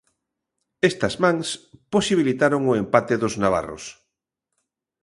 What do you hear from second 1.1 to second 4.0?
mans, posibilitaron o empate dos navarros.